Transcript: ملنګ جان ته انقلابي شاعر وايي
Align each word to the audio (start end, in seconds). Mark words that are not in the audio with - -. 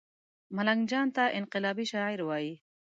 ملنګ 0.55 0.81
جان 0.91 1.07
ته 1.15 1.23
انقلابي 1.39 1.85
شاعر 1.91 2.19
وايي 2.27 2.53